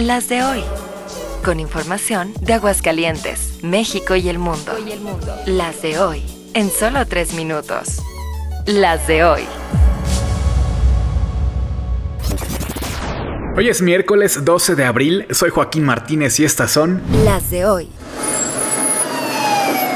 Las 0.00 0.30
de 0.30 0.42
hoy. 0.42 0.64
Con 1.44 1.60
información 1.60 2.32
de 2.40 2.54
Aguascalientes, 2.54 3.58
México 3.62 4.16
y 4.16 4.30
el 4.30 4.38
mundo. 4.38 4.72
Las 5.44 5.82
de 5.82 5.98
hoy. 5.98 6.22
En 6.54 6.70
solo 6.70 7.04
tres 7.06 7.34
minutos. 7.34 8.00
Las 8.64 9.06
de 9.06 9.24
hoy. 9.24 9.42
Hoy 13.58 13.68
es 13.68 13.82
miércoles 13.82 14.42
12 14.42 14.74
de 14.74 14.84
abril, 14.86 15.26
soy 15.32 15.50
Joaquín 15.50 15.84
Martínez 15.84 16.40
y 16.40 16.46
estas 16.46 16.70
son 16.70 17.02
Las 17.22 17.50
de 17.50 17.66
hoy. 17.66 17.90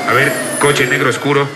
A 0.07 0.13
ver, 0.13 0.31
coche 0.61 0.87
negro 0.87 1.09
oscuro. 1.09 1.49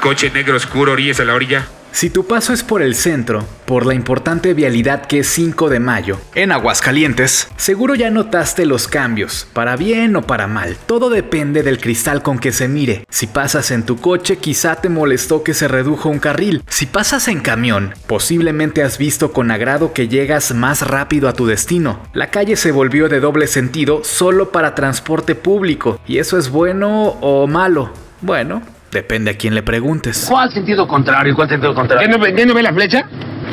Coche 0.00 0.30
negro 0.30 0.56
oscuro, 0.56 0.92
orillas 0.92 1.18
a 1.18 1.24
la 1.24 1.34
orilla. 1.34 1.66
Si 1.98 2.10
tu 2.10 2.28
paso 2.28 2.52
es 2.52 2.62
por 2.62 2.80
el 2.80 2.94
centro, 2.94 3.44
por 3.66 3.84
la 3.84 3.92
importante 3.92 4.54
vialidad 4.54 5.06
que 5.06 5.18
es 5.18 5.26
5 5.30 5.68
de 5.68 5.80
mayo, 5.80 6.20
en 6.36 6.52
Aguascalientes, 6.52 7.48
seguro 7.56 7.96
ya 7.96 8.08
notaste 8.08 8.66
los 8.66 8.86
cambios, 8.86 9.48
para 9.52 9.74
bien 9.74 10.14
o 10.14 10.22
para 10.22 10.46
mal. 10.46 10.76
Todo 10.86 11.10
depende 11.10 11.64
del 11.64 11.80
cristal 11.80 12.22
con 12.22 12.38
que 12.38 12.52
se 12.52 12.68
mire. 12.68 13.04
Si 13.10 13.26
pasas 13.26 13.72
en 13.72 13.82
tu 13.82 13.96
coche, 13.96 14.36
quizá 14.36 14.76
te 14.76 14.88
molestó 14.88 15.42
que 15.42 15.54
se 15.54 15.66
redujo 15.66 16.08
un 16.08 16.20
carril. 16.20 16.62
Si 16.68 16.86
pasas 16.86 17.26
en 17.26 17.40
camión, 17.40 17.94
posiblemente 18.06 18.84
has 18.84 18.96
visto 18.96 19.32
con 19.32 19.50
agrado 19.50 19.92
que 19.92 20.06
llegas 20.06 20.54
más 20.54 20.82
rápido 20.86 21.28
a 21.28 21.32
tu 21.32 21.46
destino. 21.46 21.98
La 22.12 22.30
calle 22.30 22.54
se 22.54 22.70
volvió 22.70 23.08
de 23.08 23.18
doble 23.18 23.48
sentido 23.48 24.04
solo 24.04 24.52
para 24.52 24.76
transporte 24.76 25.34
público, 25.34 25.98
y 26.06 26.18
eso 26.18 26.38
es 26.38 26.48
bueno 26.48 27.16
o 27.20 27.48
malo. 27.48 27.90
Bueno, 28.20 28.62
Depende 28.92 29.32
a 29.32 29.34
quién 29.34 29.54
le 29.54 29.62
preguntes. 29.62 30.26
¿Cuál 30.28 30.50
sentido 30.50 30.88
contrario? 30.88 31.34
¿Cuál 31.34 31.48
sentido 31.48 31.74
contrario? 31.74 32.08
¿Ya 32.08 32.16
no, 32.16 32.26
ya 32.26 32.46
no 32.46 32.54
ve 32.54 32.62
la 32.62 32.72
flecha? 32.72 33.04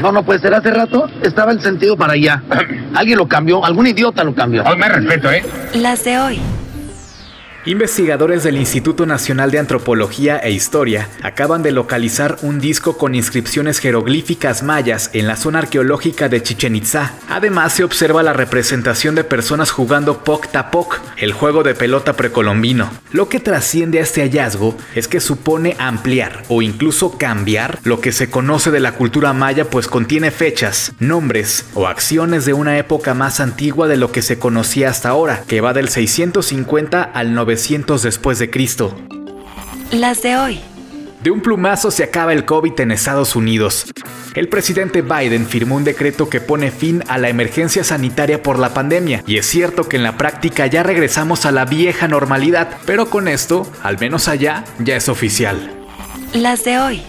No, 0.02 0.12
no 0.12 0.24
puede 0.24 0.40
ser. 0.40 0.54
Hace 0.54 0.72
rato 0.72 1.10
estaba 1.22 1.52
el 1.52 1.62
sentido 1.62 1.98
para 1.98 2.14
allá. 2.14 2.42
Alguien 2.96 3.18
lo 3.18 3.28
cambió, 3.28 3.64
algún 3.64 3.88
idiota 3.88 4.24
lo 4.24 4.34
cambió. 4.34 4.64
Oh, 4.66 4.76
más 4.78 4.92
respeto, 4.92 5.32
¿eh? 5.32 5.44
Las 5.74 6.04
de 6.04 6.20
hoy. 6.20 6.40
Investigadores 7.68 8.44
del 8.44 8.58
Instituto 8.58 9.08
Nacional 9.08 9.50
de 9.50 9.58
Antropología 9.58 10.38
e 10.38 10.52
Historia 10.52 11.10
acaban 11.24 11.64
de 11.64 11.72
localizar 11.72 12.38
un 12.44 12.60
disco 12.60 12.96
con 12.96 13.16
inscripciones 13.16 13.80
jeroglíficas 13.80 14.62
mayas 14.62 15.10
en 15.14 15.26
la 15.26 15.36
zona 15.36 15.60
arqueológica 15.60 16.30
de 16.30 16.44
Chichen 16.44 16.76
Itzá. 16.76 17.14
Además, 17.28 17.74
se 17.74 17.84
observa 17.84 18.22
la 18.22 18.34
representación 18.34 19.16
de 19.16 19.24
personas 19.24 19.72
jugando 19.72 20.24
Poc 20.24 20.50
Tapoc, 20.50 21.02
el 21.18 21.34
juego 21.34 21.64
de 21.64 21.74
pelota 21.74 22.14
precolombino. 22.14 22.92
Lo 23.12 23.30
que 23.30 23.40
trasciende 23.40 23.98
a 23.98 24.04
este 24.04 24.22
hallazgo 24.22 24.78
es 24.94 25.08
que 25.08 25.20
supone 25.20 25.76
ampliar 25.80 26.44
o 26.50 26.62
incluso 26.62 27.18
cambiar 27.18 27.80
lo 27.84 28.00
que 28.00 28.12
se 28.12 28.30
conoce 28.30 28.70
de 28.70 28.80
la 28.80 28.92
cultura 28.92 29.34
maya, 29.34 29.72
pues 29.72 29.88
contiene 29.88 30.30
fechas, 30.30 30.92
nombres 31.00 31.66
o 31.74 31.88
acciones 31.88 32.46
de 32.46 32.54
una 32.54 32.78
época 32.78 33.16
más 33.16 33.40
antigua 33.40 33.88
de 33.88 33.98
lo 33.98 34.12
que 34.12 34.22
se 34.22 34.38
conocía 34.38 34.92
hasta 34.92 35.10
ahora, 35.10 35.42
que 35.48 35.62
va 35.62 35.74
del 35.74 35.90
650 35.90 37.02
al 37.02 37.34
900 37.34 37.55
después 38.04 38.40
de 38.40 38.50
Cristo. 38.50 38.96
Las 39.92 40.22
de 40.22 40.38
hoy. 40.38 40.60
De 41.24 41.32
un 41.32 41.42
plumazo 41.42 41.90
se 41.90 42.04
acaba 42.04 42.34
el 42.34 42.46
COVID 42.46 42.80
en 42.82 42.92
Estados 42.92 43.36
Unidos. 43.36 43.86
El 44.36 44.48
presidente 44.48 45.02
Biden 45.02 45.48
firmó 45.48 45.76
un 45.76 45.84
decreto 45.84 46.30
que 46.30 46.42
pone 46.42 46.70
fin 46.70 47.04
a 47.08 47.18
la 47.18 47.30
emergencia 47.30 47.84
sanitaria 47.84 48.44
por 48.44 48.60
la 48.60 48.74
pandemia, 48.74 49.24
y 49.26 49.38
es 49.38 49.46
cierto 49.48 49.88
que 49.90 49.96
en 49.98 50.04
la 50.04 50.18
práctica 50.18 50.68
ya 50.68 50.84
regresamos 50.84 51.46
a 51.46 51.52
la 51.52 51.66
vieja 51.66 52.08
normalidad, 52.08 52.78
pero 52.86 53.10
con 53.10 53.28
esto, 53.28 53.66
al 53.82 53.98
menos 53.98 54.28
allá, 54.28 54.66
ya 54.80 54.98
es 54.98 55.10
oficial. 55.10 55.72
Las 56.34 56.64
de 56.64 56.78
hoy. 56.78 57.02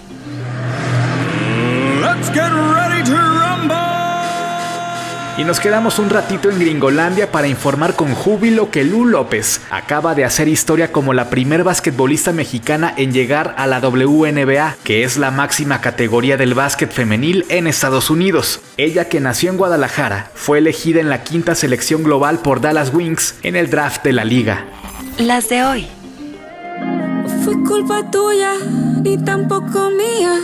Y 5.39 5.45
nos 5.45 5.61
quedamos 5.61 5.99
un 5.99 6.09
ratito 6.09 6.49
en 6.49 6.59
Gringolandia 6.59 7.31
para 7.31 7.47
informar 7.47 7.95
con 7.95 8.15
júbilo 8.15 8.71
que 8.71 8.85
Lu 8.85 9.05
López 9.05 9.61
acaba 9.71 10.15
de 10.15 10.25
hacer 10.25 10.49
historia 10.49 10.93
como 10.93 11.13
la 11.13 11.29
primer 11.29 11.63
basquetbolista 11.63 12.33
mexicana 12.33 12.95
en 12.97 13.13
llegar 13.13 13.55
a 13.59 13.67
la 13.67 13.81
WNBA, 13.81 14.77
que 14.83 15.05
es 15.05 15.19
la 15.19 15.31
máxima 15.31 15.83
categoría 15.83 16.39
del 16.39 16.55
básquet 16.55 16.91
femenil 16.91 17.45
en 17.51 17.67
Estados 17.67 18.09
Unidos. 18.09 18.61
Ella 18.79 19.11
que 19.11 19.21
nació 19.21 19.51
en 19.51 19.59
Guadalajara 19.59 20.31
fue 20.35 20.57
elegida 20.57 21.01
en 21.01 21.11
la 21.11 21.23
quinta 21.23 21.55
selección 21.55 22.03
global 22.03 22.39
por 22.39 22.63
Dallas 22.63 22.95
Wings 22.95 23.35
en 23.43 23.57
el 23.57 23.69
draft 23.69 24.05
de 24.05 24.15
la 24.15 24.25
liga. 24.25 24.65
Las 25.19 25.51
de 25.51 25.65
hoy. 25.65 25.87
Fue 27.45 27.63
culpa 27.63 28.11
tuya, 28.11 28.55
ni 29.03 29.19
tampoco 29.19 29.91
mía. 29.91 30.41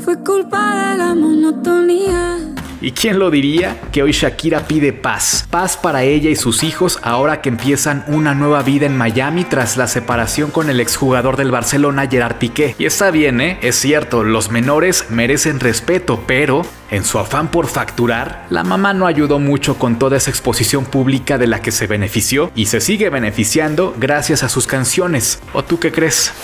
Fue 0.00 0.22
culpa 0.22 0.90
de 0.90 0.98
la 0.98 1.14
monotonía. 1.14 2.53
¿Y 2.84 2.92
quién 2.92 3.18
lo 3.18 3.30
diría? 3.30 3.80
Que 3.92 4.02
hoy 4.02 4.12
Shakira 4.12 4.68
pide 4.68 4.92
paz. 4.92 5.46
Paz 5.48 5.78
para 5.78 6.02
ella 6.02 6.28
y 6.28 6.36
sus 6.36 6.62
hijos 6.62 6.98
ahora 7.02 7.40
que 7.40 7.48
empiezan 7.48 8.04
una 8.08 8.34
nueva 8.34 8.62
vida 8.62 8.84
en 8.84 8.94
Miami 8.94 9.44
tras 9.44 9.78
la 9.78 9.86
separación 9.86 10.50
con 10.50 10.68
el 10.68 10.80
exjugador 10.80 11.38
del 11.38 11.50
Barcelona 11.50 12.06
Gerard 12.06 12.36
Piqué. 12.36 12.74
Y 12.78 12.84
está 12.84 13.10
bien, 13.10 13.40
¿eh? 13.40 13.58
Es 13.62 13.76
cierto, 13.76 14.22
los 14.22 14.50
menores 14.50 15.06
merecen 15.08 15.60
respeto, 15.60 16.24
pero 16.26 16.60
en 16.90 17.06
su 17.06 17.18
afán 17.18 17.50
por 17.50 17.68
facturar, 17.68 18.46
la 18.50 18.64
mamá 18.64 18.92
no 18.92 19.06
ayudó 19.06 19.38
mucho 19.38 19.78
con 19.78 19.98
toda 19.98 20.18
esa 20.18 20.28
exposición 20.28 20.84
pública 20.84 21.38
de 21.38 21.46
la 21.46 21.62
que 21.62 21.72
se 21.72 21.86
benefició 21.86 22.52
y 22.54 22.66
se 22.66 22.82
sigue 22.82 23.08
beneficiando 23.08 23.94
gracias 23.98 24.42
a 24.42 24.50
sus 24.50 24.66
canciones. 24.66 25.40
¿O 25.54 25.64
tú 25.64 25.80
qué 25.80 25.90
crees? 25.90 26.34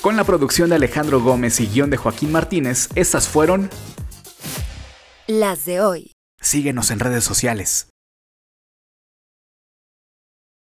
Con 0.00 0.16
la 0.16 0.24
producción 0.24 0.70
de 0.70 0.76
Alejandro 0.76 1.20
Gómez 1.20 1.60
y 1.60 1.66
guion 1.66 1.90
de 1.90 1.98
Joaquín 1.98 2.32
Martínez, 2.32 2.88
estas 2.94 3.28
fueron 3.28 3.68
Las 5.32 5.64
de 5.64 5.80
hoy. 5.80 6.12
Síguenos 6.42 6.90
en 6.90 7.00
redes 7.00 7.24
sociales. 7.24 7.88